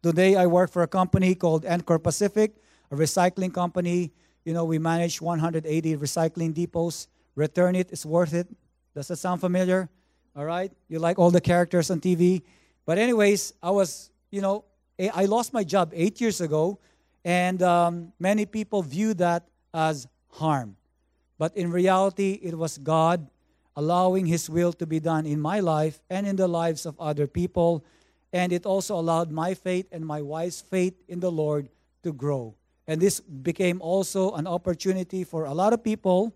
[0.02, 2.54] Today, I work for a company called Encorp Pacific,
[2.90, 4.12] a recycling company.
[4.44, 7.08] You know, we manage 180 recycling depots.
[7.34, 8.48] Return it, it's worth it.
[8.94, 9.88] Does that sound familiar?
[10.36, 10.72] All right?
[10.88, 12.42] You like all the characters on TV?
[12.86, 14.64] But, anyways, I was you know,
[14.98, 16.78] I lost my job eight years ago,
[17.24, 20.76] and um, many people view that as harm.
[21.38, 23.28] But in reality, it was God
[23.76, 27.26] allowing His will to be done in my life and in the lives of other
[27.26, 27.84] people.
[28.32, 31.68] And it also allowed my faith and my wife's faith in the Lord
[32.02, 32.54] to grow.
[32.86, 36.34] And this became also an opportunity for a lot of people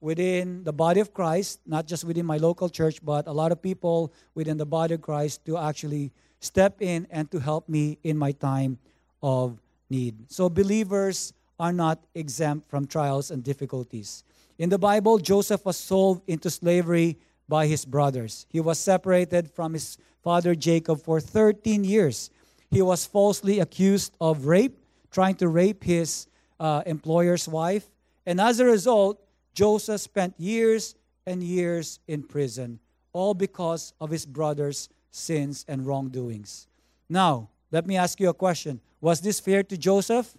[0.00, 3.60] within the body of Christ, not just within my local church, but a lot of
[3.60, 8.16] people within the body of Christ to actually step in and to help me in
[8.16, 8.78] my time
[9.22, 10.30] of need.
[10.30, 14.22] So believers are not exempt from trials and difficulties.
[14.58, 18.46] In the Bible, Joseph was sold into slavery by his brothers.
[18.48, 22.30] He was separated from his father Jacob for 13 years.
[22.70, 24.78] He was falsely accused of rape,
[25.10, 26.26] trying to rape his
[26.60, 27.86] uh, employer's wife.
[28.26, 29.20] And as a result,
[29.54, 30.94] Joseph spent years
[31.26, 32.78] and years in prison,
[33.12, 36.66] all because of his brothers' sins and wrongdoings.
[37.08, 38.80] Now, let me ask you a question.
[39.00, 40.36] Was this fair to Joseph?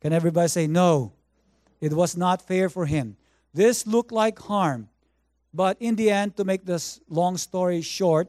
[0.00, 1.12] Can everybody say no?
[1.80, 3.16] It was not fair for him.
[3.52, 4.88] This looked like harm.
[5.56, 8.28] But in the end, to make this long story short,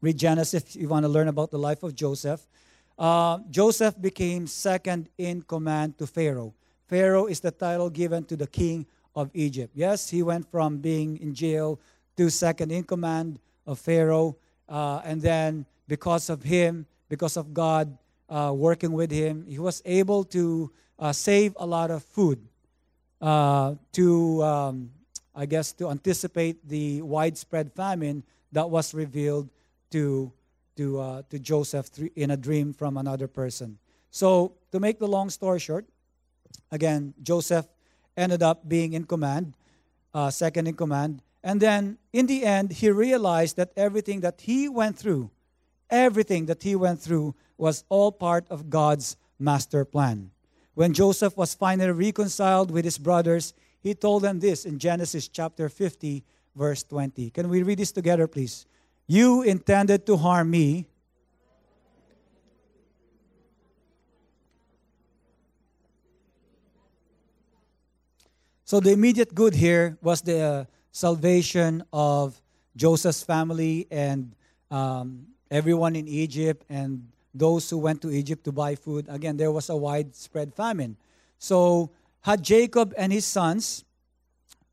[0.00, 2.46] read Genesis if you want to learn about the life of Joseph.
[2.96, 6.54] Uh, Joseph became second in command to Pharaoh.
[6.86, 8.86] Pharaoh is the title given to the king
[9.16, 9.72] of Egypt.
[9.74, 11.80] Yes, he went from being in jail
[12.16, 14.36] to second in command of Pharaoh.
[14.68, 17.98] Uh, and then, because of him, because of God
[18.30, 22.38] uh, working with him, he was able to uh, save a lot of food
[23.20, 24.90] uh, to, um,
[25.34, 29.50] I guess, to anticipate the widespread famine that was revealed
[29.90, 30.32] to,
[30.76, 33.78] to, uh, to Joseph in a dream from another person.
[34.10, 35.86] So, to make the long story short,
[36.70, 37.66] again, Joseph
[38.16, 39.54] ended up being in command,
[40.12, 44.68] uh, second in command, and then in the end, he realized that everything that he
[44.68, 45.30] went through,
[45.90, 50.30] everything that he went through was all part of God's master plan.
[50.74, 53.52] When Joseph was finally reconciled with his brothers,
[53.84, 56.24] he told them this in Genesis chapter 50,
[56.56, 57.28] verse 20.
[57.28, 58.64] Can we read this together, please?
[59.06, 60.86] You intended to harm me.
[68.64, 72.40] So the immediate good here was the uh, salvation of
[72.74, 74.34] Joseph's family and
[74.70, 79.04] um, everyone in Egypt and those who went to Egypt to buy food.
[79.10, 80.96] Again, there was a widespread famine.
[81.38, 81.90] So,
[82.24, 83.84] had Jacob and his sons,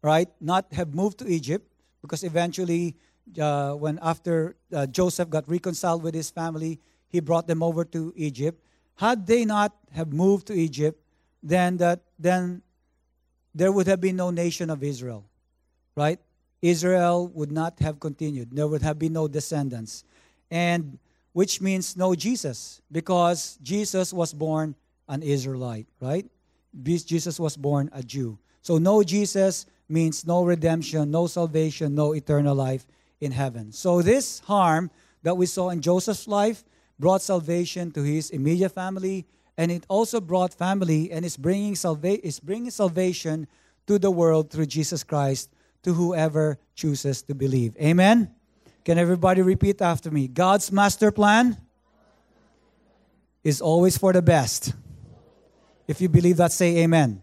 [0.02, 1.68] right, not have moved to Egypt,
[2.02, 2.96] because eventually,
[3.40, 8.12] uh, when after uh, Joseph got reconciled with his family, he brought them over to
[8.16, 8.60] Egypt.
[8.96, 11.00] Had they not have moved to Egypt,
[11.44, 12.62] then that then
[13.54, 15.26] there would have been no nation of Israel
[15.96, 16.20] right?
[16.62, 18.50] Israel would not have continued.
[18.52, 20.04] There would have been no descendants.
[20.50, 21.00] And
[21.34, 24.76] which means no Jesus, because Jesus was born
[25.08, 26.26] an Israelite, right?
[26.84, 28.38] Jesus was born a Jew.
[28.62, 32.86] So no Jesus means no redemption, no salvation, no eternal life
[33.20, 33.72] in heaven.
[33.72, 34.90] So this harm
[35.24, 36.64] that we saw in Joseph's life
[36.98, 39.26] brought salvation to his immediate family,
[39.58, 43.48] and it also brought family and is bringing, salva- is bringing salvation
[43.88, 45.50] to the world through Jesus Christ
[45.84, 47.76] to whoever chooses to believe.
[47.82, 48.34] Amen?
[48.86, 50.28] Can everybody repeat after me?
[50.28, 51.58] God's master plan
[53.44, 54.74] is always for the best.
[55.88, 57.22] If you believe that, say amen.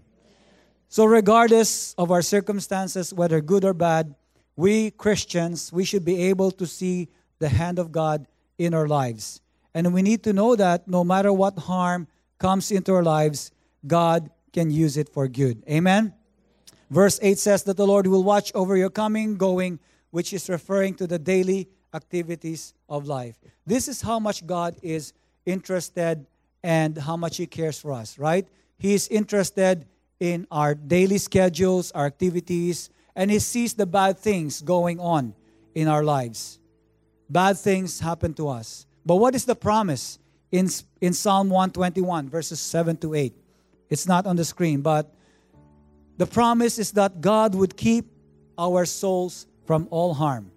[0.89, 4.15] So, regardless of our circumstances, whether good or bad,
[4.57, 9.41] we Christians, we should be able to see the hand of God in our lives.
[9.75, 13.53] And we need to know that no matter what harm comes into our lives,
[13.87, 15.63] God can use it for good.
[15.69, 16.15] Amen?
[16.91, 19.79] Verse 8 says that the Lord will watch over your coming, going,
[20.11, 23.37] which is referring to the daily activities of life.
[23.67, 25.13] This is how much God is
[25.45, 26.27] interested
[26.63, 28.47] and how much He cares for us, right?
[28.79, 29.87] He is interested
[30.21, 35.35] in our daily schedules, our activities, and He sees the bad things going on
[35.75, 36.59] in our lives.
[37.29, 38.87] Bad things happen to us.
[39.05, 40.19] But what is the promise
[40.51, 40.69] in,
[41.01, 43.35] in Psalm 121, verses 7 to 8?
[43.91, 45.15] It's not on the screen, but
[46.17, 48.07] the promise is that God would keep
[48.59, 50.51] our souls from all harm.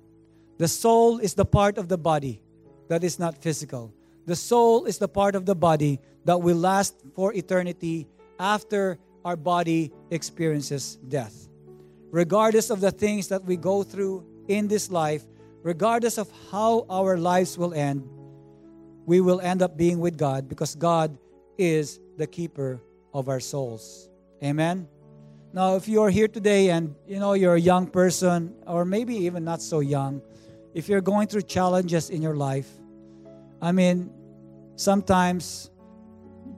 [0.57, 2.41] The soul is the part of the body
[2.87, 3.93] that is not physical.
[4.25, 8.07] The soul is the part of the body that will last for eternity
[8.39, 11.47] after our body experiences death.
[12.11, 15.23] Regardless of the things that we go through in this life,
[15.63, 18.07] regardless of how our lives will end,
[19.05, 21.17] we will end up being with God because God
[21.57, 22.81] is the keeper
[23.13, 24.09] of our souls.
[24.43, 24.87] Amen.
[25.53, 29.15] Now, if you are here today and you know you're a young person, or maybe
[29.15, 30.21] even not so young,
[30.73, 32.69] if you're going through challenges in your life,
[33.61, 34.09] I mean,
[34.75, 35.69] sometimes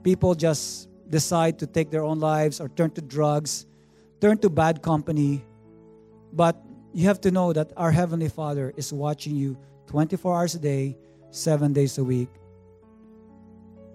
[0.04, 3.66] people just decide to take their own lives or turn to drugs,
[4.22, 5.43] turn to bad company.
[6.32, 6.56] But
[6.93, 10.97] you have to know that our Heavenly Father is watching you 24 hours a day,
[11.30, 12.30] seven days a week.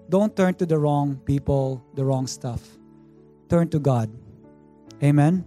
[0.09, 2.61] Don't turn to the wrong people, the wrong stuff.
[3.49, 4.09] Turn to God.
[5.03, 5.45] Amen.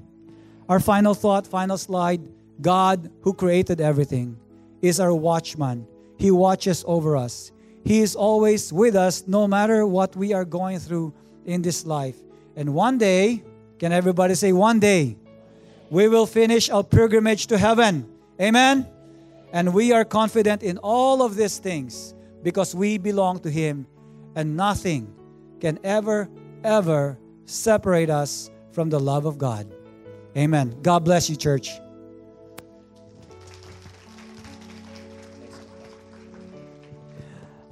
[0.68, 2.20] Our final thought, final slide
[2.60, 4.38] God, who created everything,
[4.80, 5.86] is our watchman.
[6.22, 7.50] He watches over us.
[7.84, 11.12] He is always with us no matter what we are going through
[11.46, 12.14] in this life.
[12.54, 13.42] And one day,
[13.80, 15.16] can everybody say, one day,
[15.90, 18.08] we will finish our pilgrimage to heaven.
[18.40, 18.86] Amen.
[19.52, 22.14] And we are confident in all of these things
[22.44, 23.88] because we belong to Him,
[24.36, 25.12] and nothing
[25.58, 26.30] can ever,
[26.62, 29.74] ever separate us from the love of God.
[30.36, 30.76] Amen.
[30.82, 31.68] God bless you, church.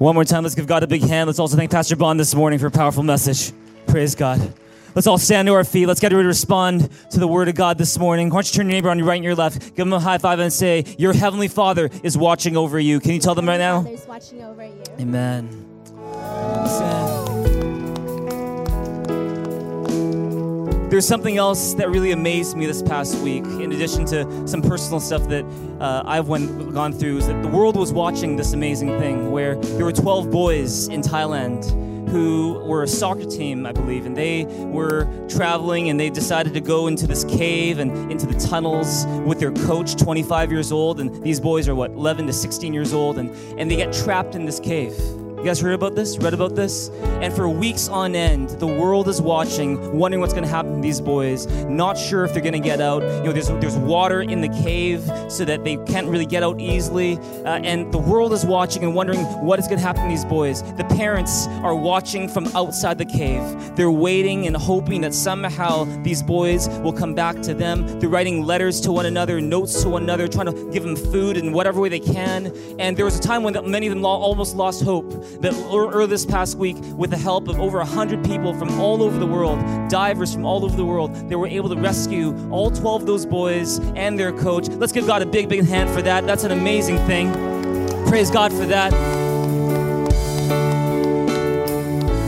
[0.00, 1.26] One more time, let's give God a big hand.
[1.26, 3.52] Let's also thank Pastor Bon this morning for a powerful message.
[3.86, 4.54] Praise God.
[4.94, 5.84] Let's all stand to our feet.
[5.84, 8.30] Let's get ready to respond to the word of God this morning.
[8.30, 10.00] Why don't you turn your neighbor on your right and your left, give them a
[10.00, 12.98] high five and say, Your heavenly Father is watching over you.
[12.98, 13.82] Can you tell them right now?
[13.82, 14.82] Father's watching over you.
[14.98, 15.66] Amen.
[16.62, 17.09] Listen.
[20.90, 24.98] There's something else that really amazed me this past week, in addition to some personal
[24.98, 25.44] stuff that
[25.78, 29.54] uh, I've went, gone through, is that the world was watching this amazing thing where
[29.54, 31.64] there were 12 boys in Thailand
[32.10, 36.60] who were a soccer team, I believe, and they were traveling and they decided to
[36.60, 40.98] go into this cave and into the tunnels with their coach, 25 years old.
[40.98, 43.30] And these boys are what, 11 to 16 years old, and,
[43.60, 44.98] and they get trapped in this cave.
[45.40, 46.18] You guys heard about this?
[46.18, 46.90] Read about this?
[47.22, 50.82] And for weeks on end, the world is watching, wondering what's going to happen to
[50.82, 53.02] these boys, not sure if they're going to get out.
[53.02, 56.60] You know, there's, there's water in the cave so that they can't really get out
[56.60, 57.16] easily.
[57.46, 60.26] Uh, and the world is watching and wondering what is going to happen to these
[60.26, 60.62] boys.
[60.74, 63.40] The parents are watching from outside the cave.
[63.76, 67.98] They're waiting and hoping that somehow these boys will come back to them.
[67.98, 71.38] They're writing letters to one another, notes to one another, trying to give them food
[71.38, 72.54] in whatever way they can.
[72.78, 76.26] And there was a time when many of them almost lost hope that earlier this
[76.26, 79.58] past week, with the help of over 100 people from all over the world,
[79.88, 83.26] divers from all over the world, they were able to rescue all 12 of those
[83.26, 84.68] boys and their coach.
[84.68, 86.26] Let's give God a big, big hand for that.
[86.26, 87.32] That's an amazing thing.
[88.06, 88.92] Praise God for that.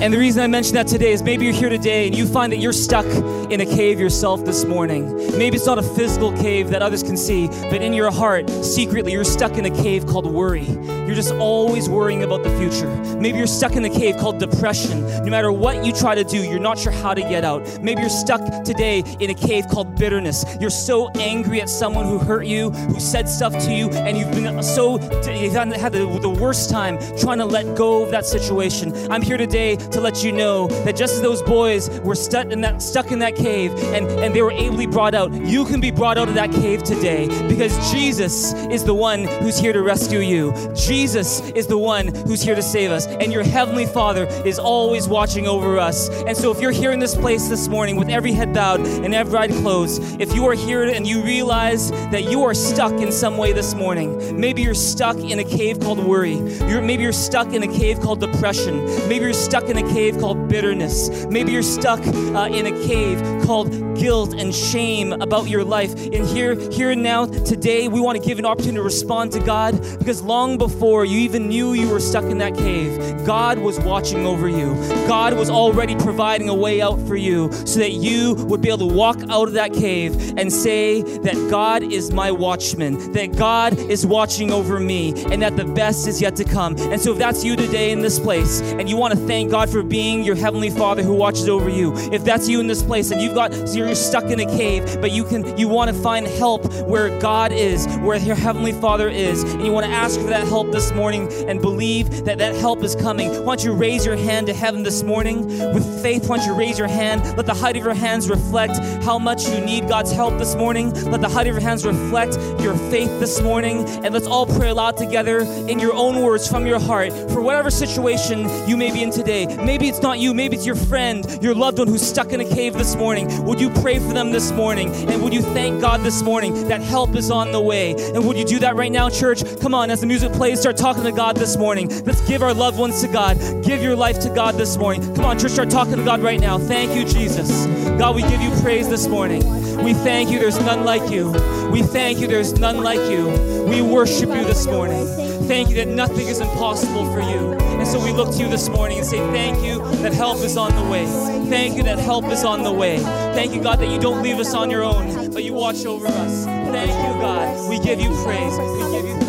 [0.02, 2.52] And the reason I mention that today is maybe you're here today and you find
[2.52, 3.06] that you're stuck
[3.52, 5.14] in a cave yourself this morning.
[5.38, 9.12] Maybe it's not a physical cave that others can see, but in your heart, secretly,
[9.12, 10.66] you're stuck in a cave called worry.
[11.06, 12.88] You're just always worrying about the future.
[13.16, 15.02] Maybe you're stuck in a cave called depression.
[15.24, 17.62] No matter what you try to do, you're not sure how to get out.
[17.82, 20.44] Maybe you're stuck today in a cave called bitterness.
[20.60, 24.30] You're so angry at someone who hurt you, who said stuff to you, and you've
[24.32, 25.00] been so,
[25.30, 28.92] you've had the, worst time trying to let go of that situation.
[29.10, 32.60] I'm here today to let you know that just as those boys were stuck in
[32.62, 35.90] that, stuck in that cave and, and they were ably brought out, you can be
[35.90, 40.20] brought out of that cave today because Jesus is the one who's here to rescue
[40.20, 40.52] you.
[40.92, 43.06] Is the one who's here to save us.
[43.06, 46.10] And your Heavenly Father is always watching over us.
[46.24, 49.14] And so if you're here in this place this morning with every head bowed and
[49.14, 53.10] every eye closed, if you are here and you realize that you are stuck in
[53.10, 56.34] some way this morning, maybe you're stuck in a cave called worry.
[56.68, 58.84] You're, maybe you're stuck in a cave called depression.
[59.08, 61.24] Maybe you're stuck in a cave called bitterness.
[61.26, 65.94] Maybe you're stuck uh, in a cave called guilt and shame about your life.
[65.94, 69.40] And here, here and now, today, we want to give an opportunity to respond to
[69.40, 73.78] God because long before you even knew you were stuck in that cave, God was
[73.80, 74.74] watching over you.
[75.06, 78.88] God was already providing a way out for you so that you would be able
[78.88, 83.78] to walk out of that cave and say that God is my watchman, that God
[83.78, 86.76] is watching over me, and that the best is yet to come.
[86.76, 89.70] And so, if that's you today in this place, and you want to thank God
[89.70, 93.12] for being your heavenly Father who watches over you, if that's you in this place,
[93.12, 96.26] and you've got you're stuck in a cave, but you can you want to find
[96.26, 100.26] help where God is, where your heavenly Father is, and you want to ask for
[100.26, 103.30] that help this morning and believe that that help is coming.
[103.44, 106.28] Why don't you raise your hand to heaven this morning with faith?
[106.28, 107.36] Why don't you raise your hand?
[107.36, 110.92] Let the height of your hands reflect how much you need God's help this morning.
[111.10, 114.70] Let the height of your hands reflect your faith this morning, and let's all pray
[114.70, 119.02] aloud together in your own words from your heart for whatever situation you may be
[119.02, 119.46] in today.
[119.46, 122.48] Maybe it's not you, maybe it's your friend, your loved one who's stuck in a
[122.48, 123.44] cave this morning.
[123.44, 124.90] Would you pray for them this morning?
[125.10, 127.92] And would you thank God this morning that help is on the way?
[128.14, 129.42] And would you do that right now, church?
[129.60, 131.88] Come on, as the music plays, start talking to God this morning.
[132.04, 133.36] Let's give our loved ones to God.
[133.64, 135.02] Give your life to God this morning.
[135.16, 136.56] Come on, church, start talking to God right now.
[136.56, 137.66] Thank you, Jesus.
[137.98, 139.42] God, we give you praise this morning.
[139.82, 141.32] We thank you, there's none like you.
[141.72, 143.26] We thank you, there's none like you.
[143.68, 145.04] We worship you this morning.
[145.48, 147.54] Thank you that nothing is impossible for you.
[147.54, 150.56] And so we look to you this morning and say, Thank you that help is
[150.56, 151.06] on the way.
[151.50, 152.98] Thank you that help is on the way.
[153.34, 156.06] Thank you, God, that you don't leave us on your own, but you watch over
[156.06, 156.44] us.
[156.44, 157.68] Thank you, God.
[157.68, 158.56] We give you praise.
[158.56, 159.21] We give you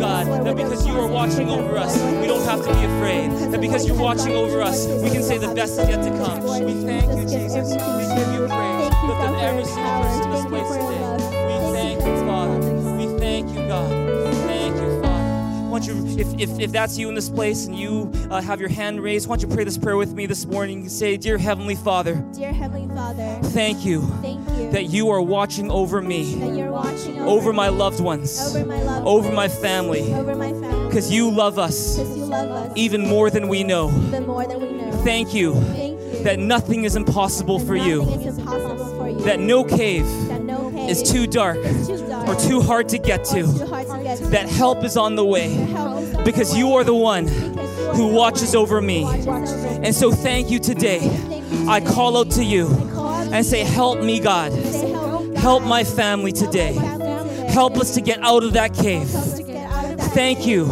[0.00, 3.30] God, that because you are watching over us, we don't have to be afraid.
[3.52, 6.42] That because you're watching over us, we can say the best is yet to come.
[6.64, 7.68] We thank you, Jesus.
[7.68, 8.90] We give you praise.
[9.04, 11.29] Lift up every single person in this place today.
[15.80, 18.68] Don't you, if, if, if that's you in this place and you uh, have your
[18.68, 20.86] hand raised, why don't you pray this prayer with me this morning?
[20.90, 25.70] Say, Dear Heavenly Father, Dear Heavenly Father, thank you thank you that you are watching
[25.70, 29.48] over me, that you're watching over, over my loved ones, over my loved over my
[29.48, 30.86] family, over my family.
[30.88, 33.88] because you love us Because you love us even more than we know.
[34.08, 34.90] even more than we know.
[35.02, 36.22] Thank you Thank you.
[36.24, 39.20] that nothing is impossible for Nothing you, is impossible for you.
[39.22, 42.88] that no cave that no cave is too dark is too dark or too hard
[42.90, 43.44] to get to,
[44.18, 44.46] hard to get to.
[44.46, 45.56] that help is on the way,
[46.24, 47.26] because you are the one
[47.94, 49.02] who watches over me.
[49.04, 49.86] watch over me.
[49.86, 51.00] And so thank you today.
[51.68, 52.68] I call out to you
[53.32, 54.52] and say, Help me, God.
[55.36, 56.74] Help, my family today.
[57.48, 59.14] Help us to get out of that cave.
[59.14, 60.12] us to get out of that.
[60.12, 60.66] Thank you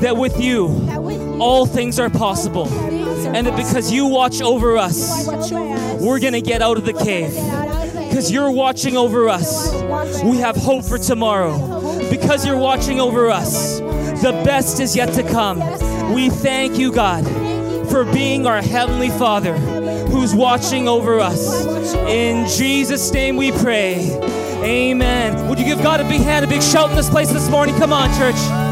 [0.00, 2.68] that with you, That with you, all things are possible.
[2.68, 6.00] And that because you watch over us, watch over us.
[6.00, 7.32] we're going to get out of the cave.
[7.32, 9.72] Get out of the Because you're watching over us,
[10.22, 11.73] we have hope for tomorrow.
[12.20, 15.58] Because you're watching over us, the best is yet to come.
[16.14, 17.26] We thank you, God,
[17.90, 21.92] for being our Heavenly Father who's watching over us.
[22.06, 24.16] In Jesus' name we pray.
[24.62, 25.48] Amen.
[25.48, 27.74] Would you give God a big hand, a big shout in this place this morning?
[27.78, 28.63] Come on, church.